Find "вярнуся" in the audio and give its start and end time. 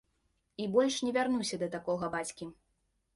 1.17-1.59